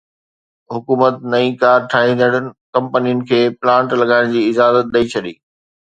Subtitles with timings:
[0.73, 2.31] حڪومت نئين ڪار ٺاهيندڙ
[2.73, 5.33] ڪمپنين کي پلانٽ لڳائڻ جي اجازت ڏئي ڇڏي